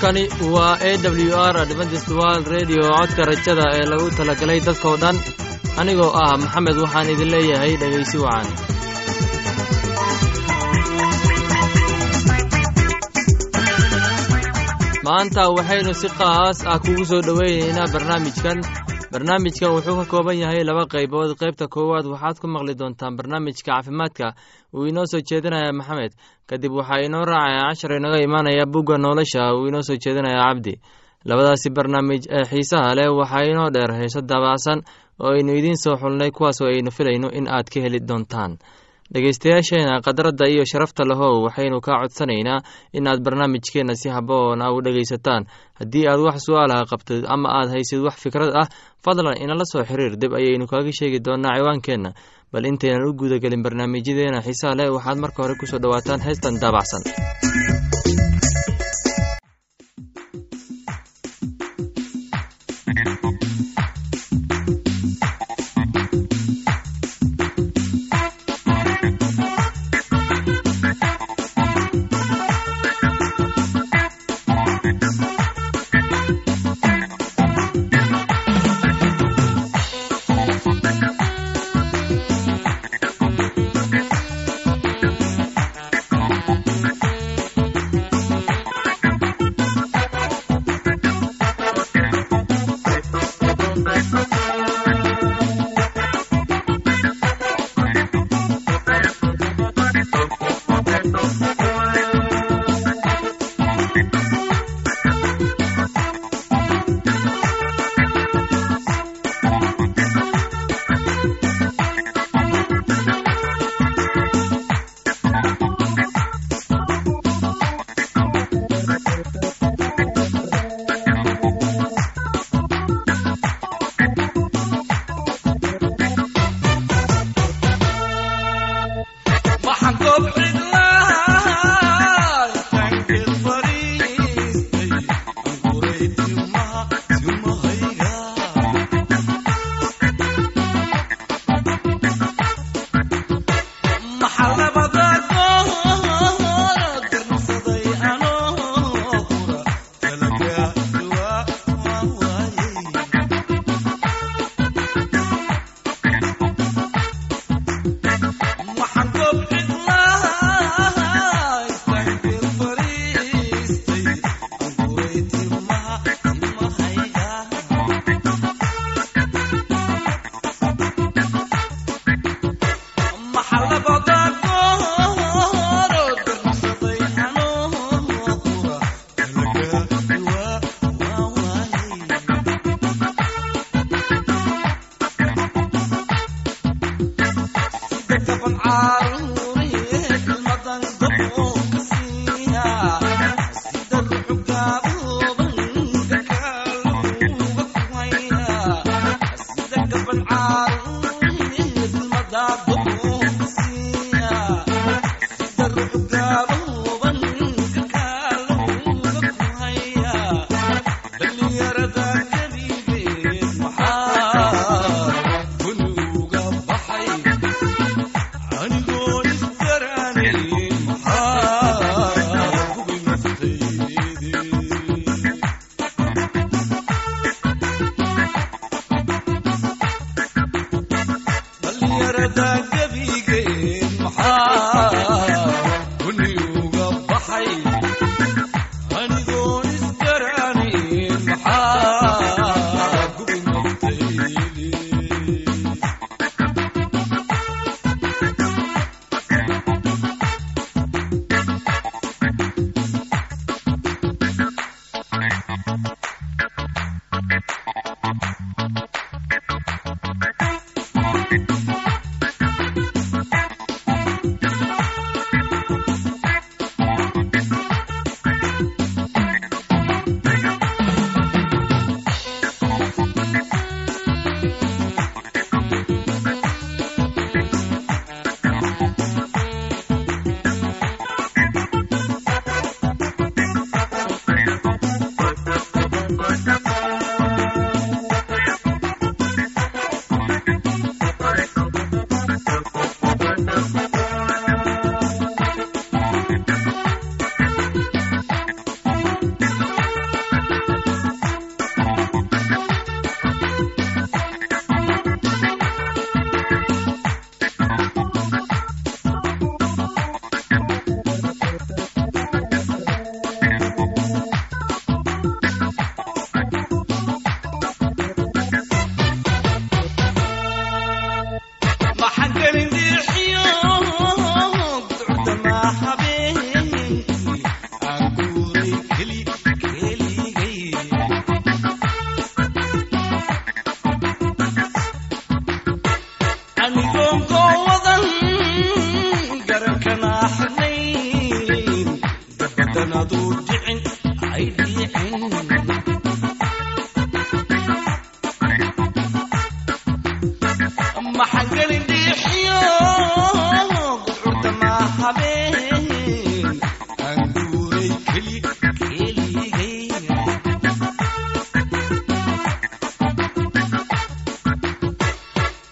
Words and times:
halkani 0.00 0.28
waa 0.54 0.76
a 0.88 0.92
w 1.02 1.34
r 1.52 1.56
adventist 1.62 2.08
world 2.18 2.46
redio 2.54 2.82
codka 2.98 3.22
rajada 3.30 3.64
ee 3.78 3.86
lagu 3.92 4.08
talagalay 4.18 4.60
dadkoo 4.68 4.96
dhan 5.02 5.16
anigoo 5.80 6.10
ah 6.24 6.32
maxamed 6.42 6.76
waxaan 6.84 7.12
idin 7.14 7.30
leeyahay 7.34 7.72
dhegaysi 7.82 8.18
wacan. 8.24 8.48
Maanta 15.06 15.42
waxaynu 15.56 15.92
si 16.00 16.08
qaas 16.18 16.58
ah 16.72 16.78
kugu 16.84 17.04
soo 17.10 17.22
dhoweynaynaa 17.28 17.88
barnaamijkan 17.94 18.58
barnaamijkan 19.20 19.72
wuxuu 19.76 19.96
ka 20.00 20.04
kooban 20.10 20.38
yahay 20.40 20.64
laba 20.64 20.86
qaybood. 20.88 21.36
Qaybta 21.36 21.68
koowaad 21.68 22.06
waxaad 22.08 22.40
ku 22.40 22.46
maqli 22.48 22.74
doontaan 22.74 23.16
barnaamijka 23.16 23.62
caafimaadka. 23.68 24.32
Uu 24.74 24.86
inoo 24.88 25.04
soo 25.06 25.20
jeedinaya 25.20 25.72
maxamed. 25.72 26.12
Kadib 26.48 26.72
waxaa 26.72 27.04
inoo 27.04 27.24
raacaya 27.24 27.68
cashar 27.68 27.92
inaga 28.00 28.16
imaanaya 28.24 28.64
bugga 28.66 28.96
nolosha 28.98 29.52
uu 29.54 29.68
inoo 29.68 29.82
soo 29.82 29.96
jeedinaya 30.04 30.40
cabdi 30.48 30.80
labadaasi 31.28 31.68
barnaamij 31.76 32.22
ee 32.32 32.44
xiisaha 32.50 32.94
leh 32.96 33.08
waxaa 33.20 33.44
inoo 33.52 33.68
dheer 33.74 33.92
heeso 34.00 34.20
daabacsan 34.24 34.80
oo 35.20 35.32
aynu 35.36 35.52
idiin 35.58 35.76
soo 35.76 35.96
xulnay 36.00 36.30
kuwaasoo 36.30 36.68
aynu 36.72 36.90
filayno 36.90 37.28
in 37.38 37.44
aad 37.48 37.68
ka 37.68 37.80
heli 37.84 38.00
doontaan 38.08 38.56
dhegaystayaasheena 39.12 39.94
khadradda 40.06 40.46
iyo 40.52 40.64
sharafta 40.70 41.02
lahow 41.10 41.34
waxaynu 41.46 41.80
kaa 41.86 41.98
codsanaynaa 42.02 42.60
in 42.98 43.06
aad 43.10 43.20
barnaamijkeenna 43.26 43.94
si 44.02 44.08
haboon 44.16 44.62
ah 44.62 44.72
u 44.76 44.80
dhegaysataan. 44.86 45.42
Haddii 45.80 46.06
aad 46.12 46.20
wax 46.26 46.38
su'aalaha 46.46 46.84
qabtid 46.92 47.24
ama 47.34 47.48
aad 47.58 47.68
haysid 47.74 48.00
wax 48.06 48.16
fikrad 48.24 48.52
ah 48.62 48.68
fadlan 49.04 49.36
inala 49.44 49.64
soo 49.72 49.84
xiriir 49.90 50.14
dib 50.22 50.32
ayaynu 50.40 50.66
kaaga 50.72 50.92
sheegi 50.98 51.18
doonaa 51.26 51.56
ciwaankeenna 51.58 52.10
bal 52.52 52.64
intaynan 52.70 53.06
u 53.08 53.12
guudagelin 53.20 53.62
barnaamijyadeena 53.66 54.40
xiisaha 54.46 54.74
leh 54.78 54.88
waxaad 54.96 55.18
marka 55.24 55.42
hore 55.42 55.54
ku 55.60 55.66
soo 55.70 55.78
dhowaataan 55.82 56.20
heestan 56.26 56.54
daabacsan 56.62 57.02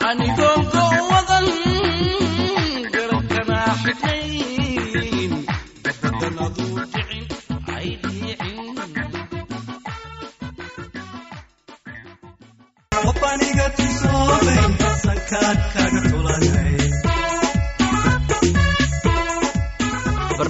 anigoon 0.08 0.47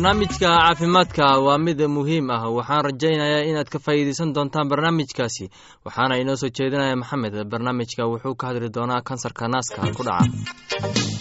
barnaamijka 0.08 0.49
caafimaadka 0.49 1.38
waa 1.38 1.58
mid 1.58 1.81
muhiim 1.96 2.31
ah. 2.31 2.49
Waxaan 2.56 2.84
rajaynayaa 2.84 3.44
inaad 3.50 3.69
ka 3.69 3.78
faa'iidaysan 3.78 4.32
doontaan 4.34 4.69
barnaamijkaasi. 4.69 5.50
Waxaana 5.84 6.16
inoo 6.16 6.37
soo 6.37 6.49
jeedinaya 6.49 6.96
maxamed. 6.96 7.34
Barnaamijka 7.44 8.08
wuxuu 8.08 8.34
ka 8.40 8.46
hadli 8.46 8.72
doonaa 8.75 9.02
kansarka 9.05 9.49
naaska 9.49 9.93
ku 9.96 10.02
dhaca 10.08 11.17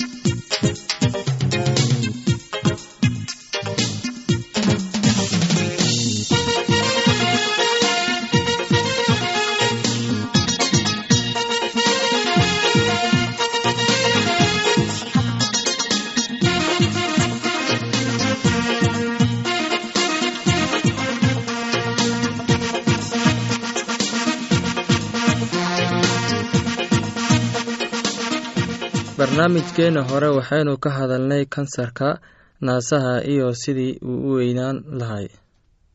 barnaamijkeena 29.17 30.01
hore 30.09 30.27
waxaynu 30.37 30.77
ka 30.77 30.89
hadalnay 30.89 31.45
kansarka 31.45 32.19
naasaha 32.61 33.23
iyo 33.23 33.53
sidii 33.53 33.99
uu 34.01 34.29
u 34.29 34.33
weynaan 34.37 34.83
lahay. 34.99 35.27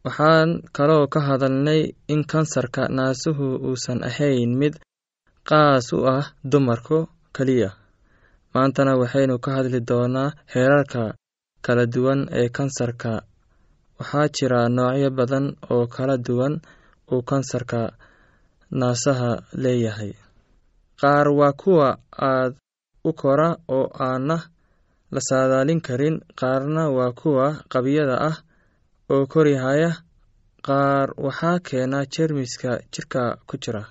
Waxaan 0.05 0.63
kaloo 0.73 1.07
ka 1.07 1.21
hadalnay 1.21 1.81
in 2.09 2.25
kansarka 2.33 2.89
naasuhu 2.89 3.47
uusan 3.69 4.03
ahayn 4.05 4.59
mid 4.59 4.75
qaas 5.49 5.93
u 5.93 6.07
ah 6.17 6.25
dumarku 6.51 6.99
keliya 7.37 7.71
maantana 8.55 8.97
waxaynu 9.01 9.39
ka 9.45 9.51
hadli 9.57 9.81
doonaa 9.91 10.35
heerarka 10.55 11.15
kala 11.67 11.87
duwan 11.87 12.21
ee 12.41 12.49
kansarka. 12.49 13.13
Waxaa 13.99 14.29
jira 14.37 14.69
noocyo 14.69 15.11
badan 15.19 15.47
oo 15.71 15.87
kala 15.87 16.17
duwan 16.27 16.55
uu 17.13 17.23
kansarka 17.23 17.81
naasaha 18.71 19.31
leeyahay. 19.63 20.13
Qaar 21.01 21.29
waa 21.39 21.53
kuwa 21.53 21.89
aad 22.19 22.55
u 23.09 23.13
kora 23.21 23.49
oo 23.77 23.87
aanna 24.07 24.37
la 25.15 25.21
saadaalin 25.29 25.81
karin. 25.87 26.17
Qaarna 26.41 26.83
waa 26.97 27.13
kuwa 27.21 27.47
qabyada 27.73 28.17
ah 28.31 28.37
oo 29.13 29.27
korihaya. 29.33 29.91
Qaar 30.67 31.09
waxaa 31.25 31.59
keena 31.67 31.99
jeermiska 32.13 32.71
jirka 32.93 33.23
ku 33.49 33.57
jira. 33.63 33.83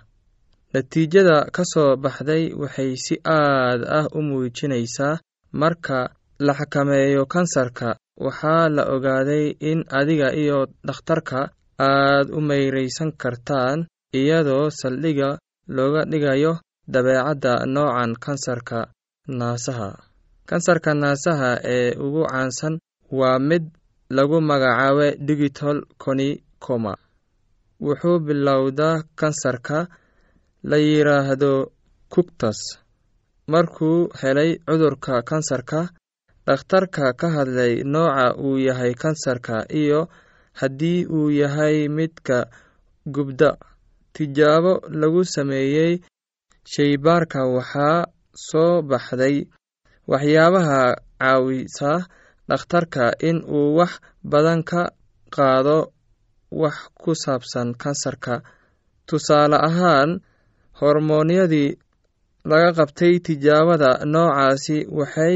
Natiijada 0.73 1.37
ka 1.55 1.63
soo 1.73 1.95
baxday 2.03 2.43
waxay 2.61 2.91
si 3.05 3.15
aad 3.25 3.81
ah 3.99 4.05
u 4.17 4.19
muujinaysaa 4.27 5.19
marka 5.61 5.97
la 6.45 6.53
xakameeyo 6.59 7.25
kansarka. 7.33 7.89
Waxaa 8.25 8.69
la 8.75 8.83
ogaaday 8.95 9.45
in 9.69 9.79
adiga 9.99 10.27
iyo 10.41 10.59
dhakhtarka 10.87 11.39
aad 11.79 12.27
u 12.37 12.39
mayraysan 12.41 13.11
kartaan 13.21 13.79
iyadoo 14.19 14.69
saldhigga 14.79 15.29
looga 15.75 16.01
dhigayo 16.11 16.53
dabeecadda 16.93 17.53
noocan 17.73 18.11
kansarka 18.23 18.79
naasaha. 19.27 19.89
Kansarka 20.45 20.93
naasaha 20.93 21.59
ee 21.63 21.95
ugu 21.95 22.25
caansan 22.27 22.79
waa 23.11 23.39
mid 23.39 23.63
lagu 24.09 24.41
magacaabo 24.41 25.05
digital 25.27 25.77
conicoma 25.97 26.93
wuxuu 27.81 28.19
bilowdaa 28.19 29.03
kansarka 29.15 29.87
la 30.63 30.77
yidhaahdo 30.77 31.71
cugtas 32.13 32.59
markuu 33.47 34.09
helay 34.21 34.57
cudurka 34.67 35.21
kansarka 35.29 35.89
dhakhtarka 36.47 37.13
ka 37.19 37.27
hadlay 37.35 37.83
nooca 37.83 38.35
uu 38.45 38.57
yahay 38.57 38.93
kansarka 38.93 39.65
iyo 39.81 40.09
haddii 40.59 41.05
uu 41.05 41.29
yahay 41.31 41.87
midka 41.87 42.49
gubda. 43.05 43.57
Tijaabo 44.13 44.73
lagu 44.89 45.23
sameeyey 45.25 46.01
shaybaarka 46.65 47.39
waxaa 47.55 48.05
soo 48.47 48.81
baxday 48.89 49.35
waxyaabaha 50.11 50.81
caawisa 51.21 51.91
dhakhtarka 52.49 53.05
in 53.29 53.37
uu 53.57 53.75
wax 53.77 53.91
badan 54.31 54.61
ka 54.69 54.81
qaado 55.35 55.77
wax 56.61 56.75
ku 57.01 57.11
saabsan 57.23 57.69
kansarka. 57.81 58.35
Tusaale 59.07 59.57
ahaan 59.69 60.09
hormoonyadii 60.79 61.77
laga 62.49 62.69
qabtay 62.77 63.13
tijaabada 63.25 63.89
noocaasi 64.13 64.77
waxay 64.99 65.35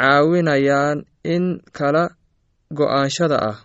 caawinayaan 0.00 0.98
in 1.34 1.44
kala 1.78 2.04
go'aanshada 2.78 3.38
ah. 3.50 3.58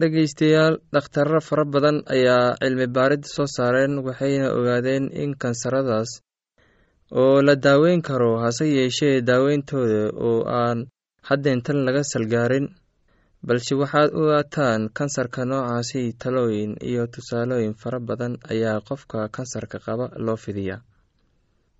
Dhegeystayaal 0.00 0.74
dhakhtarro 0.92 1.40
fara 1.48 1.64
badan 1.74 1.96
ayaa 2.14 2.56
cilmi 2.60 2.86
baarid 2.96 3.22
soo 3.34 3.46
saareen 3.56 3.92
waxayna 4.06 4.46
ogaadeen 4.56 5.04
in 5.22 5.30
kansaradaas 5.42 6.10
oo 7.20 7.42
la 7.46 7.54
daaweyn 7.64 8.02
karo 8.08 8.30
hase 8.42 8.64
yeeshee 8.76 9.20
daaweyntooda 9.28 10.02
oo 10.28 10.44
aan 10.60 10.78
haddeyntan 11.28 11.78
laga 11.86 12.02
salgaarin 12.12 12.66
balse 13.46 13.74
waxaad 13.80 14.10
ogaataan 14.20 14.82
kansarka 14.98 15.44
noocaasi 15.50 16.02
talooyin 16.22 16.72
iyo 16.90 17.06
tusaalooyin 17.14 17.74
fara 17.82 18.00
badan 18.08 18.34
ayaa 18.52 18.80
qofka 18.88 19.28
kansarka 19.36 19.78
qaba 19.86 20.06
loo 20.26 20.36
fidiyaa. 20.44 20.80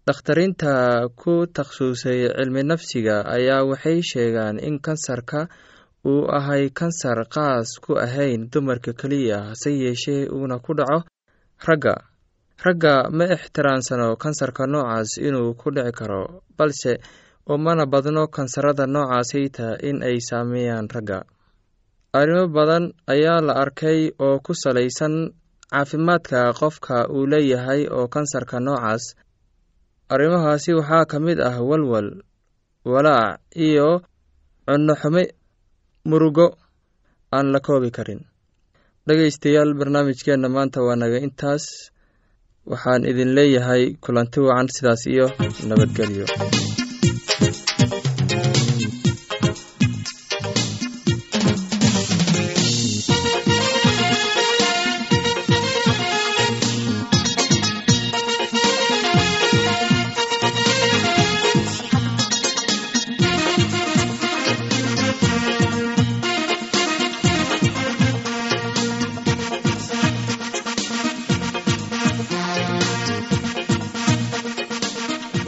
Dakhtariinta 0.06 0.72
ku 1.20 1.46
takhasusay 1.46 2.20
cilmi 2.36 2.62
nafsiga 2.70 3.16
ayaa 3.36 3.62
waxay 3.70 3.98
sheegaan 4.10 4.58
in 4.58 4.76
kansarka 4.86 5.40
uu 6.10 6.26
ahay 6.38 6.64
kansar 6.78 7.18
qaas 7.34 7.78
ku 7.84 7.94
ahayn 8.04 8.50
dumarka 8.50 8.92
keliya 9.00 9.38
hase 9.54 9.70
yeeshee 9.82 10.26
uuna 10.36 10.58
ku 10.58 10.74
dhaco 10.74 10.98
ragga 11.66 11.94
ragga 12.64 12.94
ma 13.16 13.24
ixtiraansano 13.34 14.08
kansarka 14.22 14.64
noocaas 14.72 15.10
inuu 15.26 15.54
ku 15.60 15.68
dhici 15.74 15.92
karo 15.98 16.22
balse 16.58 16.92
umana 17.54 17.84
badno 17.92 18.22
kansarada 18.36 18.84
noocaasayta 18.94 19.66
in 19.88 20.02
ay 20.08 20.16
saameeyaan 20.28 20.88
ragga. 20.94 21.18
Arrimo 22.18 22.44
badan 22.56 22.84
ayaa 23.12 23.40
la 23.46 23.52
arkay 23.62 24.00
oo 24.26 24.36
ku 24.46 24.52
salaysan 24.62 25.14
caafimaadka 25.72 26.40
qofka 26.60 26.96
uu 27.16 27.26
leeyahay 27.32 27.82
oo 27.96 28.06
kansarka 28.14 28.56
noocaas. 28.66 29.04
Arrimahaasi 30.12 30.70
waxaa 30.78 31.04
ka 31.10 31.16
mid 31.26 31.38
ah 31.40 31.56
walwal 31.68 32.08
walaac 32.92 33.40
iyo 33.66 33.88
cunno 34.68 34.94
xume 35.00 35.22
murugo 36.08 36.46
aan 37.34 37.46
la 37.52 37.58
koobi 37.66 37.90
karin. 37.96 38.20
Dhegeystayaal 39.06 39.72
barnaamijkeenna 39.78 40.48
maanta 40.54 40.78
waa 40.86 40.96
naga 41.00 41.18
intaas 41.26 41.64
waxaan 42.70 43.02
idin 43.10 43.30
leeyahay 43.38 43.82
kulanti 44.04 44.38
wacan 44.46 44.68
sidaas 44.76 45.02
iyo 45.12 45.26
nabadgelyo 45.68 46.26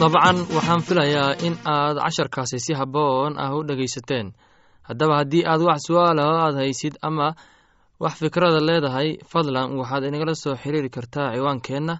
dabcan 0.05 0.37
waxaan 0.55 0.81
filayaa 0.87 1.31
in 1.47 1.53
aad 1.65 1.97
casharkaasi 2.05 2.57
si 2.65 2.73
habboon 2.79 3.33
ah 3.43 3.51
u 3.57 3.63
dhegaysateen. 3.67 4.27
Haddaba 4.87 5.13
haddii 5.21 5.43
aad 5.51 5.61
wax 5.67 5.79
su'aalaho 5.87 6.33
aad 6.45 6.55
haysid 6.61 6.95
ama 7.07 7.27
wax 8.03 8.13
fikrada 8.21 8.59
leedahay 8.69 9.09
fadlan 9.31 9.69
waxaad 9.79 10.03
inagala 10.09 10.35
soo 10.43 10.55
xiriiri 10.61 10.89
kartaa 10.95 11.33
ciwaankeenna. 11.35 11.95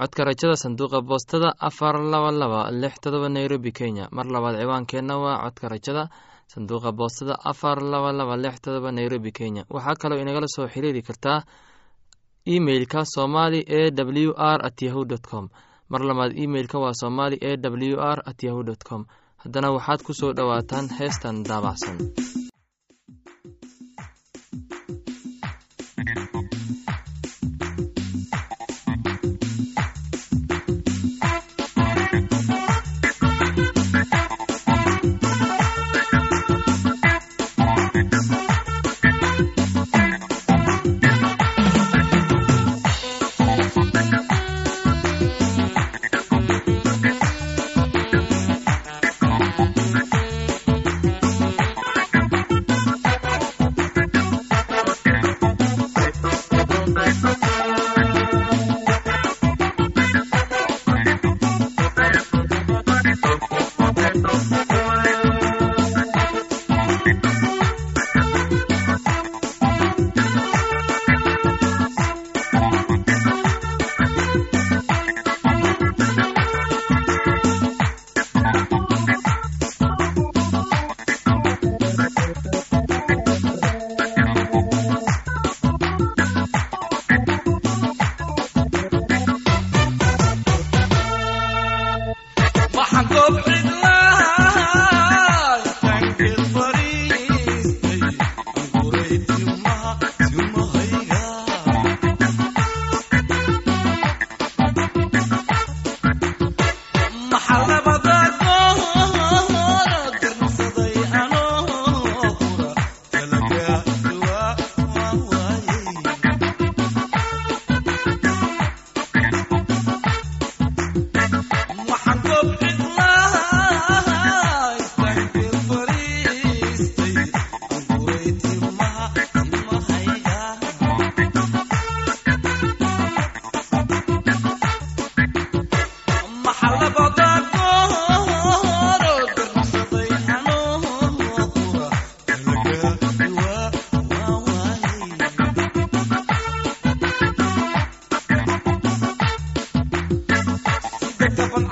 Codka 0.00 0.24
rajada 0.24 0.56
sanduuqa 0.62 0.98
boostada 1.08 1.48
afar 1.68 1.94
laba 2.12 2.30
laba 2.40 2.60
lix 2.82 2.94
todoba 3.02 3.28
nairobi 3.28 3.70
kenya. 3.78 4.04
Mar 4.16 4.26
labaad 4.34 4.56
ciwaankeenna 4.62 5.14
waa 5.24 5.36
codka 5.44 5.66
rajada 5.74 6.04
sanduuqa 6.52 6.90
boostada 6.98 7.34
afar 7.50 7.78
laba 7.92 8.10
laba 8.18 8.34
lix 8.44 8.54
todoba 8.64 8.88
nairobi 8.92 9.30
kenya. 9.38 9.62
Waxaa 9.74 9.94
kaloo 10.00 10.18
inagala 10.22 10.48
soo 10.54 10.66
xiriiri 10.72 11.02
kartaa 11.08 11.38
emeilka 12.54 13.00
somali 13.14 13.60
e 13.66 13.90
w 13.92 14.32
r 14.36 14.58
at 14.68 14.78
yahu 14.82 15.04
dt 15.04 15.26
com 15.30 15.48
mar 15.90 16.00
labaad 16.08 16.32
emeilka 16.44 16.78
waa 16.84 16.94
somali 17.02 17.36
e 17.40 17.52
w 17.56 17.96
r 18.16 18.18
at 18.30 18.42
yahu 18.42 18.62
com. 18.88 19.02
Haddana 19.42 19.68
waxaad 19.76 20.00
ku 20.06 20.12
soo 20.14 20.32
dhowaataan 20.38 20.86
heestan 20.98 21.36
daabacsan 21.48 21.96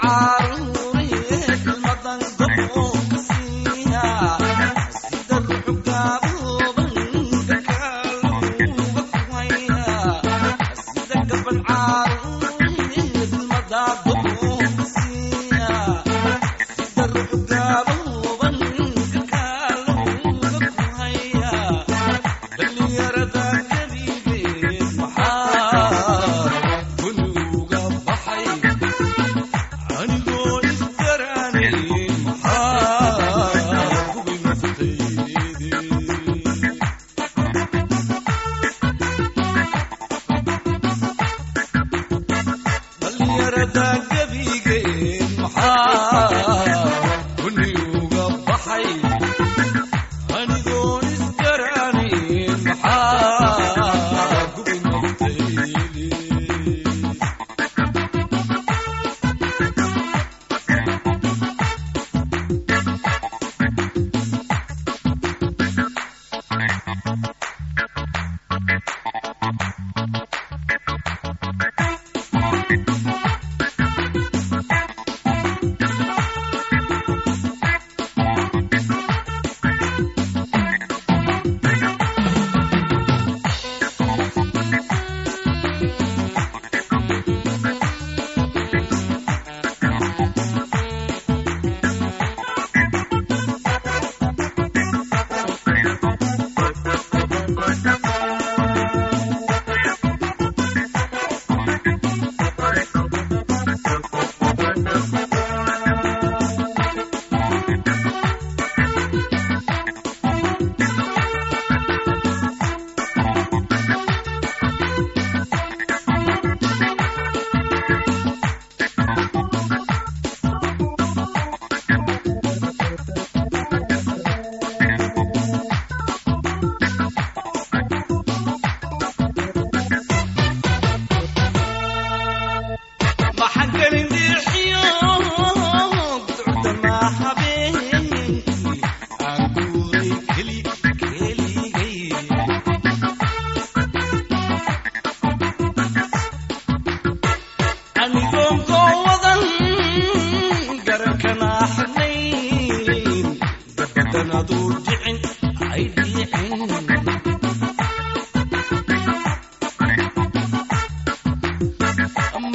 gaban 0.08 0.47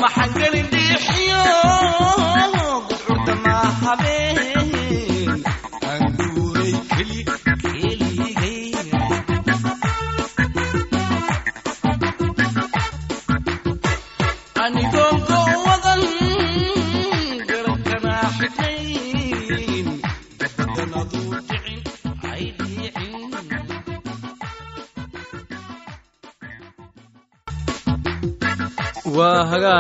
maxaan 0.04 0.30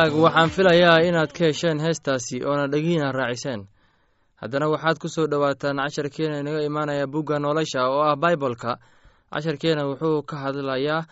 hagaag 0.04 0.20
waxaan 0.26 0.50
filayaa 0.56 1.00
inaad 1.08 1.32
ka 1.38 1.44
hesheen 1.48 1.80
heestaasi 1.80 2.38
oona 2.50 2.68
dhegiina 2.72 3.12
raaciseen 3.12 3.62
haddana 4.42 4.68
waxaad 4.74 4.98
ku 5.00 5.08
soo 5.16 5.28
dhowaataan 5.32 5.78
casharkeena 5.84 6.40
inaga 6.44 6.62
imaanaya 6.70 7.08
bugga 7.14 7.40
nolosha 7.40 7.82
oo 7.88 8.02
ah 8.10 8.16
baibolka 8.24 8.72
casharkeena 9.32 9.88
wuxuu 9.90 10.22
ka 10.30 10.36
hadlayaa 10.44 11.08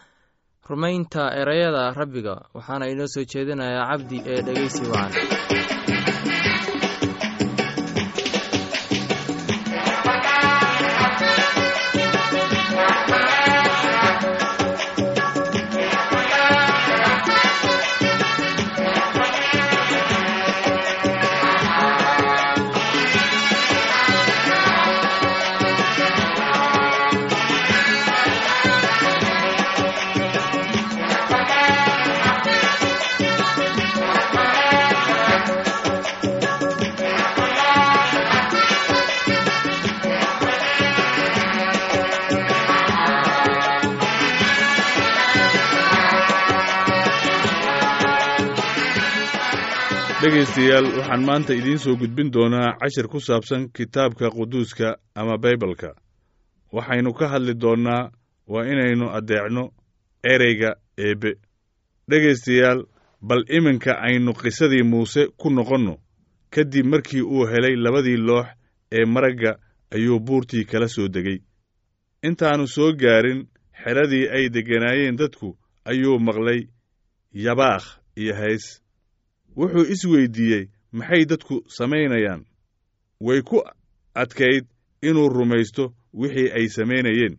rumaynta 0.69 1.23
ereyada 1.41 1.83
rabbiga 1.99 2.35
waxaana 2.55 2.91
inoo 2.93 3.07
soo 3.13 3.23
jeedinayaa 3.31 3.87
cabdi 3.91 4.17
ee 4.31 4.41
dhegeysi 4.45 4.83
wacan 4.91 6.31
dhegaystayaal 50.31 50.85
waxaan 50.97 51.23
maanta 51.25 51.53
idiin 51.53 51.79
soo 51.79 51.95
gudbin 52.01 52.31
doonaa 52.33 52.77
cashir 52.81 53.07
ku 53.07 53.19
saabsan 53.19 53.69
kitaabka 53.75 54.29
quduuska 54.31 54.95
ama 55.15 55.37
baybalka 55.37 55.89
waxaynu 56.75 57.13
ka 57.13 57.27
hadli 57.27 57.53
doonnaa 57.61 58.11
waa 58.47 58.63
inaynu 58.71 59.05
addeecno 59.17 59.63
ereyga 60.33 60.71
eebbe 60.97 61.31
dhegaystayaal 62.09 62.79
bal 63.21 63.43
iminka 63.57 63.91
aynu 64.07 64.33
qisadii 64.33 64.83
muuse 64.83 65.27
ku 65.37 65.49
noqonno. 65.49 65.97
Kadib 66.53 66.85
markii 66.85 67.21
uu 67.21 67.45
helay 67.51 67.75
labadii 67.75 68.17
loox 68.17 68.47
ee 68.91 69.05
maragga 69.05 69.51
ayuu 69.95 70.19
buurtii 70.19 70.65
kala 70.65 70.87
soo 70.87 71.07
degay. 71.07 71.39
Intaannu 72.23 72.67
soo 72.67 72.93
gaarin 72.93 73.47
xeradii 73.83 74.27
ay 74.35 74.49
degganaayeen 74.49 75.15
dadku 75.17 75.57
ayuu 75.85 76.19
maqlay 76.19 76.61
yabaakh 77.33 77.87
iyo 78.15 78.35
hays 78.35 78.81
wuxuu 79.57 79.85
isweyddiiyey 79.93 80.63
maxay 80.91 81.25
dadku 81.25 81.55
samaynayaan? 81.77 82.45
Way 83.21 83.41
ku 83.41 83.57
adkayd 84.15 84.65
inuu 85.01 85.29
rumaysto 85.29 85.93
wixii 86.13 86.51
ay 86.57 86.67
samaynayeen. 86.69 87.37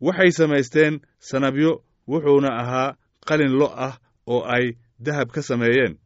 Waxay 0.00 0.30
samaysteen 0.38 1.00
sanabyo 1.18 1.72
wuxuuna 2.08 2.50
ahaa 2.62 2.96
qalin 3.28 3.52
lo' 3.60 3.72
ah 3.86 3.94
oo 4.26 4.42
ay 4.56 4.76
dahab 5.04 5.28
ka 5.34 5.42
sameeyeen 5.42 5.98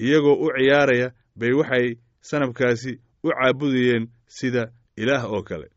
iyagoo 0.00 0.36
u 0.44 0.48
ciyaaraya 0.56 1.08
bay 1.36 1.52
waxay 1.52 1.86
sanabkaasi 2.20 2.92
u 3.24 3.28
caabudayeen 3.28 4.04
sida 4.26 4.72
ilaah 4.96 5.24
oo 5.32 5.42
kale. 5.42 5.68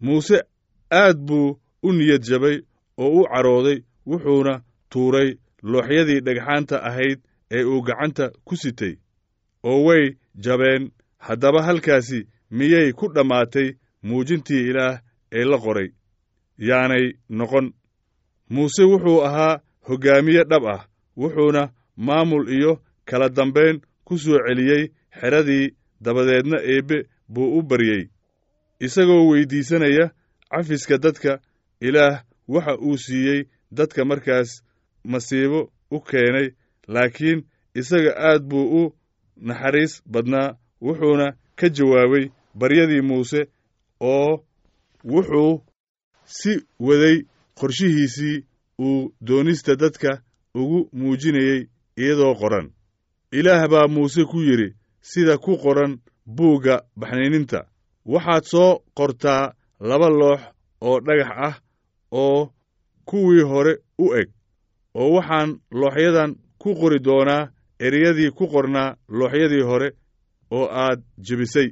Muuse 0.00 0.38
aad 0.90 1.18
buu 1.26 1.58
u 1.82 1.92
niyad 1.92 2.22
jabay 2.22 2.56
oo 2.96 3.20
u 3.20 3.24
carooday 3.32 3.78
wuxuuna 4.06 4.62
tuuray 4.90 5.28
looxyadii 5.62 6.20
dhagxaanta 6.20 6.76
ahayd 6.88 7.18
ee 7.50 7.64
uu 7.64 7.82
gacanta 7.82 8.30
ku 8.44 8.56
sitay 8.56 8.94
oo 9.62 9.84
way 9.84 10.16
jabeen. 10.34 10.90
Haddaba 11.18 11.62
halkaasi 11.62 12.26
miyay 12.50 12.92
ku 12.92 13.08
dhammaatay 13.14 13.68
muujintii 14.02 14.68
ilaah 14.70 15.00
ee 15.32 15.44
la 15.44 15.58
qoray? 15.58 15.88
Yaanay 16.58 17.06
noqon. 17.28 17.72
Muuse 18.50 18.82
wuxuu 18.84 19.24
ahaa 19.26 19.60
hoggaamiye 19.88 20.44
dhab 20.50 20.64
ah 20.74 20.86
wuxuuna 21.16 21.72
maamul 21.96 22.48
iyo 22.48 22.72
kala 23.04 23.28
dambayn 23.28 23.80
ku 24.04 24.18
soo 24.18 24.38
celiyey 24.46 24.84
xeradii 25.20 25.74
dabadeedna 26.00 26.58
eebbe 26.62 26.98
buu 27.28 27.58
u 27.58 27.62
baryey. 27.62 28.08
Isagoo 28.80 29.28
weyddiisanaya 29.30 30.10
cafiska 30.50 30.98
dadka 30.98 31.40
ilaah 31.80 32.22
waxa 32.48 32.74
uu 32.78 32.96
siiyey 32.98 33.40
dadka 33.72 34.04
markaas 34.04 34.62
masiibo 35.04 35.72
u 35.90 36.00
keenay 36.00 36.48
laakiin 36.94 37.38
isaga 37.80 38.12
aad 38.28 38.42
buu 38.50 38.66
u 38.80 38.94
naxariis 39.46 40.02
badnaa 40.12 40.56
wuxuuna 40.84 41.26
ka 41.58 41.66
jawaabay 41.76 42.24
baryadii 42.58 43.00
muuse 43.08 43.40
oo 44.00 44.44
wuxuu 45.12 45.62
si 46.24 46.52
waday 46.86 47.16
qorshihiisii 47.58 48.44
uu 48.86 49.12
doonista 49.26 49.76
dadka 49.76 50.10
ugu 50.54 50.88
muujinayey 50.92 51.60
iyadoo 51.96 52.34
qoran. 52.40 52.66
Ilaah 53.32 53.68
baa 53.72 53.88
muuse 53.88 54.24
ku 54.24 54.38
yidhi 54.48 54.74
sida 55.00 55.38
ku 55.38 55.56
qoran 55.62 55.92
buugga 56.36 56.74
baxnayninta. 56.96 57.60
Waxaad 58.12 58.44
soo 58.52 58.70
qortaa 58.96 59.52
laba 59.80 60.08
loox 60.20 60.40
oo 60.80 61.00
dhagax 61.06 61.30
ah 61.48 61.54
oo 62.12 62.52
kuwii 63.08 63.42
hore 63.50 63.72
u 63.98 64.14
eg 64.20 64.28
oo 64.94 65.08
waxaan 65.16 65.50
looxyadan 65.80 66.30
ku 66.66 66.74
qori 66.80 66.98
doonaa 67.06 67.48
ereyadii 67.86 68.30
ku 68.38 68.44
qornaa 68.52 68.96
looxyadii 69.18 69.64
hore 69.70 69.88
oo 70.50 70.66
aad 70.84 71.00
jebisay. 71.26 71.68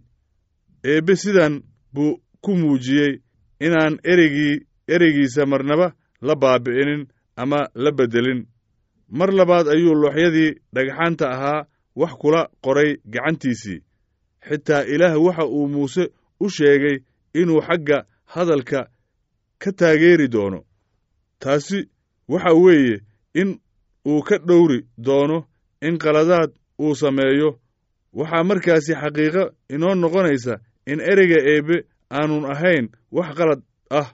Eebbe 0.90 1.14
sidan 1.22 1.54
buu 1.94 2.20
ku 2.44 2.50
muujiyey 2.60 3.12
inaan 3.66 3.94
ereygii 4.12 4.54
ereygiisa 4.94 5.46
marnaba 5.46 5.86
la 6.26 6.34
baabi'inin 6.42 7.02
ama 7.42 7.60
la 7.74 7.90
beddelin. 7.98 8.40
Mar 9.18 9.30
labaad 9.38 9.66
ayuu 9.74 9.94
looxyadii 10.02 10.50
dhagxaanta 10.74 11.26
ahaa 11.34 11.66
wax 12.00 12.12
kula 12.20 12.42
qoray 12.64 12.90
gacantiisii. 13.12 13.80
Xitaa 14.48 14.82
ilaah 14.94 15.14
waxa 15.26 15.44
uu 15.46 15.68
muuse 15.68 16.04
u 16.40 16.46
sheegay 16.56 16.96
inuu 17.40 17.60
xagga 17.66 17.98
hadalka 18.32 18.80
ka 19.62 19.70
taageeri 19.78 20.28
doono. 20.34 20.60
Taasi 21.38 21.78
waxa 22.28 22.52
weeye 22.62 22.96
in 23.40 23.58
uu 24.06 24.22
ka 24.22 24.38
dhowri 24.38 24.78
doono 24.98 25.38
in 25.82 25.98
qaladaad 25.98 26.50
uu 26.80 26.94
sameeyo. 26.94 27.58
Waxaa 28.18 28.44
markaasi 28.48 28.92
xaqiiqo 29.02 29.44
inoo 29.74 29.94
noqonaysa 29.94 30.54
in 30.86 31.00
ereyga 31.10 31.38
eebbe 31.52 31.76
aanun 32.10 32.44
ahayn 32.52 32.86
wax 33.16 33.28
qalad 33.38 33.60
ah 33.90 34.08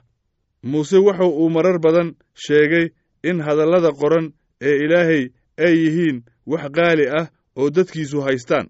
muuse 0.63 0.97
wuxa 1.05 1.25
uu 1.25 1.49
marar 1.49 1.77
badan 1.79 2.09
sheegay 2.43 2.85
in 3.29 3.37
hadallada 3.45 3.91
qoran 4.01 4.25
ee 4.67 4.75
ilaahay 4.85 5.23
ay 5.65 5.73
yihiin 5.83 6.17
wax 6.51 6.63
qaali 6.77 7.05
ah 7.19 7.27
oo 7.59 7.69
dadkiisu 7.75 8.17
haystaan. 8.25 8.67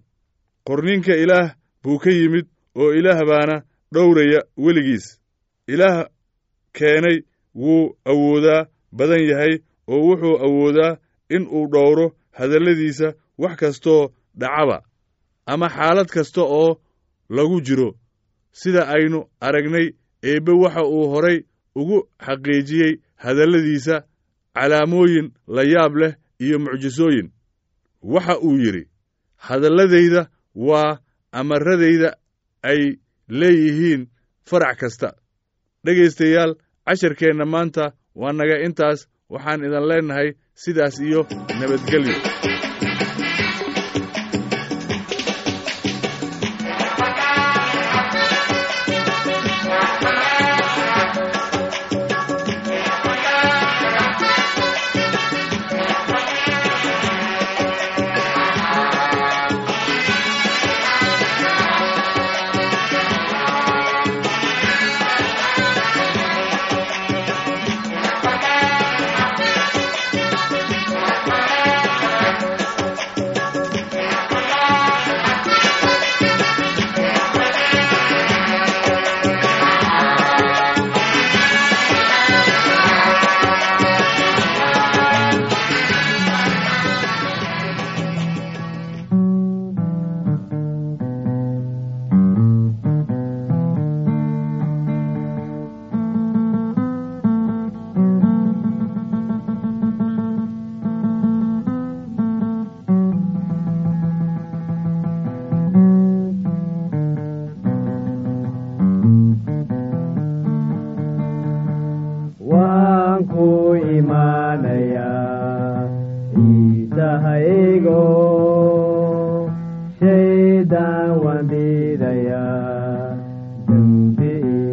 Qorninka 0.66 1.14
ilaah 1.22 1.54
buu 1.82 1.98
ka 1.98 2.10
yimid 2.10 2.46
oo 2.76 2.92
ilaah 2.98 3.20
baana 3.30 3.56
dhowraya 3.94 4.40
weligiis. 4.64 5.06
Ilaah 5.68 6.06
keenay 6.76 7.18
wuu 7.54 7.96
awoodaa 8.04 8.66
badan 8.92 9.22
yahay 9.30 9.54
oo 9.88 10.00
wuxuu 10.08 10.36
awoodaa 10.46 10.96
in 11.36 11.44
uu 11.56 11.66
dhowro 11.72 12.06
hadalladiisa 12.38 13.08
wax 13.42 13.54
kastoo 13.60 14.02
dhacaba 14.40 14.78
ama 15.52 15.68
xaalad 15.76 16.06
kasta 16.14 16.42
oo 16.42 16.80
lagu 17.36 17.60
jiro. 17.66 17.90
Sida 18.60 18.82
aynu 18.94 19.18
aragnay 19.46 19.86
eebbe 20.28 20.52
waxa 20.62 20.82
uu 20.94 21.06
horay 21.12 21.38
ugu 21.80 21.98
xaqiijiyey 22.26 22.92
hadalladiisa 23.22 23.96
calaamooyin 24.56 25.26
la 25.54 25.62
yaab 25.74 25.94
leh 26.00 26.12
iyo 26.44 26.58
mucjisooyin. 26.58 27.28
Waxa 28.02 28.34
uu 28.46 28.56
yidhi 28.64 28.82
hadalladayda 29.46 30.22
waa 30.54 30.98
amaradayda 31.32 32.10
ay 32.62 32.82
leeyihiin 33.28 34.02
farac 34.48 34.78
kasta. 34.80 35.08
Dhegaystayaal 35.84 36.52
casharkeenna 36.86 37.44
maanta 37.54 37.84
waa 38.14 38.32
naga. 38.38 38.56
Intaas 38.66 39.00
waxaan 39.32 39.64
idan 39.66 39.86
leennahay 39.90 40.28
sidaas 40.54 41.00
iyo 41.00 41.26
nabadgelyo 41.60 42.14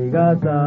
waankusigaasa 0.09 0.57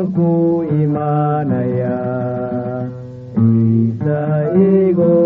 waan 0.00 0.08
ku 0.16 0.64
imaanayaa 0.82 2.08
ciisaigo 3.36 5.16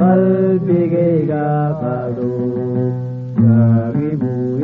qalbigayga 0.00 1.46
qado 1.80 2.32
gaagibuu 3.40 4.60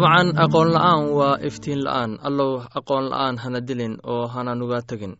dabcan 0.00 0.32
aqoon 0.44 0.68
la'aan 0.74 1.02
waa 1.18 1.36
iftiin 1.48 1.80
la'aan. 1.84 2.18
Allow 2.22 2.62
aqoon 2.78 3.04
la'aan 3.10 3.36
hana 3.38 3.60
dilin 3.60 3.98
oo 4.04 4.26
hana 4.34 4.54
nuga 4.54 4.80
tegin 4.82 5.14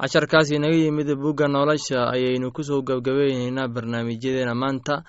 casharkaas 0.00 0.50
inaga 0.56 0.76
yimid 0.76 1.08
bugga 1.22 1.46
nolosha 1.48 2.08
ayaynu 2.14 2.52
ku 2.52 2.62
soo 2.62 2.82
gabgabayneynaa 2.82 3.68
barnaamijyadeena 3.74 4.54
maanta. 4.54 5.02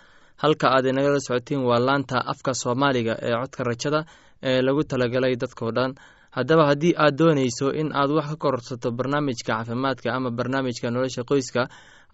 Halka 0.43 0.67
aad 0.75 0.85
inagala 0.85 1.19
socotiin 1.19 1.61
waa 1.69 1.79
laanta 1.79 2.17
afka 2.31 2.51
soomaaliga 2.53 3.13
ee 3.21 3.31
codka 3.41 3.63
rajada 3.63 3.99
ee 4.43 4.61
lagu 4.61 4.83
talagalay 4.83 5.35
dadkao 5.41 5.71
dhan 5.71 5.91
haddaba 6.35 6.63
haddii 6.69 6.93
aad 7.03 7.15
doonayso 7.19 7.67
in 7.81 7.89
aad 7.93 8.09
wax 8.17 8.27
ka 8.31 8.35
korsato 8.43 8.91
barnaamijka 8.91 9.47
caafimaadka 9.53 10.07
ama 10.17 10.29
barnaamijka 10.31 10.87
nolosha 10.91 11.23
qoyska 11.29 11.67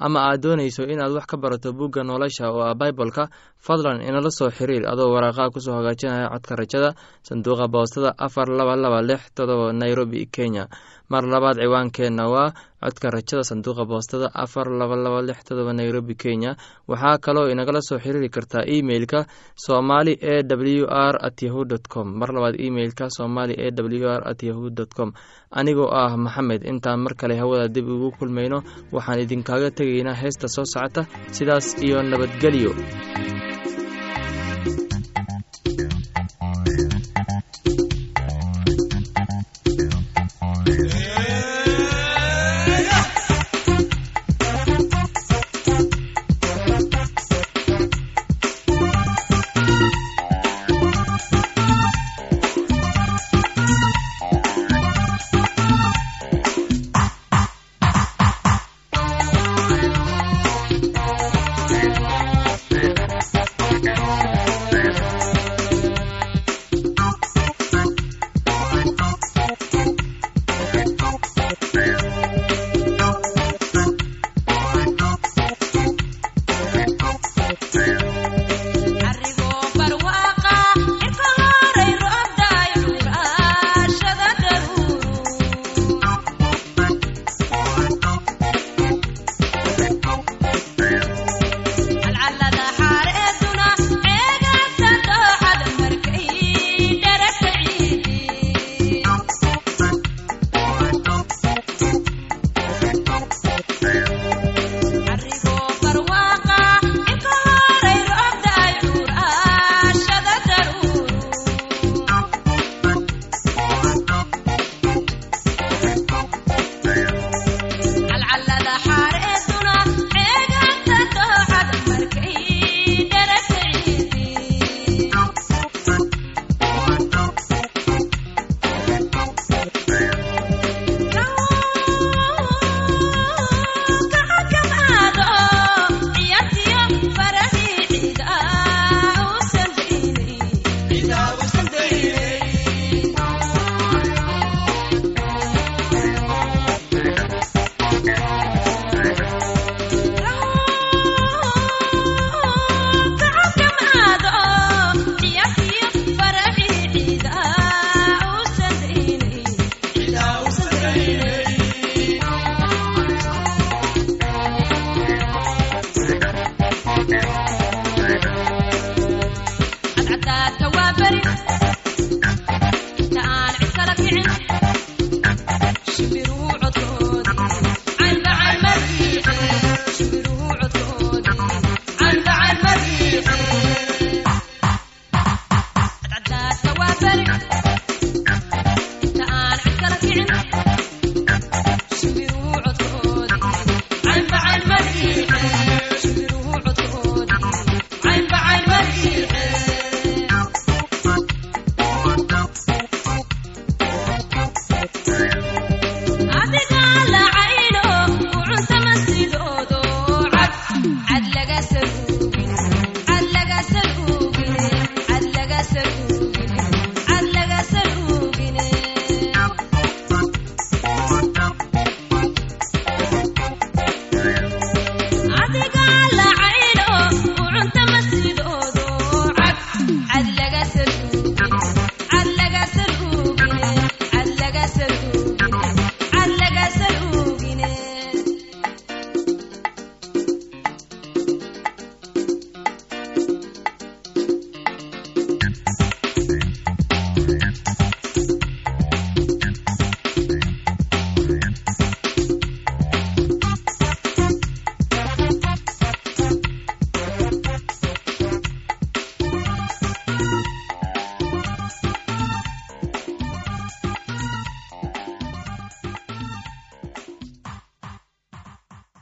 ama 0.06 0.20
aad 0.30 0.42
doonayso 0.44 0.84
inaad 0.94 1.12
wax 1.18 1.26
ka 1.32 1.38
barato 1.38 1.74
bugga 1.74 2.04
nolosha 2.04 2.50
oo 2.54 2.62
ah 2.70 2.76
biboleka 2.76 3.24
fadlan 3.66 4.02
inala 4.02 4.30
soo 4.38 4.50
xiriir 4.58 4.84
adoo 4.92 5.10
waraaqaha 5.14 5.50
ku 5.54 5.60
soo 5.66 5.74
hagaajinaya 5.78 6.30
codka 6.34 6.54
rajada 6.62 6.90
sanduuqa 7.28 7.66
boostada 7.68 8.14
afar 8.26 8.48
laba 8.60 8.76
laba 8.84 9.02
lix 9.10 9.22
todoba 9.38 9.74
nairobi 9.74 10.26
kenya 10.36 10.66
mar 11.10 11.24
labaad 11.34 11.58
ciwaankeenna 11.64 12.24
waa 12.34 12.52
codka 12.84 13.10
rajada 13.16 13.44
sanduuqa 13.50 13.86
boostada 13.90 14.28
afar 14.44 14.68
laba 14.80 14.96
laba 14.96 15.22
lix 15.28 15.40
todoba 15.48 15.74
nairobi 15.74 16.16
kenya. 16.16 16.56
Waxaa 16.88 17.18
kaloo 17.26 17.50
inagala 17.54 17.82
soo 17.82 17.98
xiriiri 18.04 18.30
kartaa 18.30 18.64
emeilka 18.76 19.26
somali 19.56 20.14
e 20.22 20.36
w 20.44 20.86
r 20.86 21.16
at 21.28 21.42
yahu 21.42 21.66
dt 21.66 21.88
com. 21.94 22.08
Mar 22.20 22.30
labaad 22.36 22.56
emeilka 22.68 23.10
somali 23.10 23.54
e 23.58 23.72
w 23.72 24.06
r 24.18 24.22
at 24.32 24.44
yahu 24.44 24.70
dt 24.70 24.92
com. 24.98 25.12
Anigoo 25.52 25.90
ah 26.02 26.14
maxamed 26.18 26.62
intaan 26.72 27.00
mar 27.00 27.14
kale 27.16 27.36
hawada 27.42 27.68
dib 27.68 27.88
ugu 27.90 28.12
kulmayno 28.20 28.62
waxaan 28.92 29.20
idinkaaga 29.24 29.72
tegaynaa 29.72 30.14
heesta 30.22 30.48
soo 30.48 30.66
socota. 30.74 31.06
Sidaas 31.32 31.68
iyo 31.84 32.04
nabadgelyo 32.04 32.72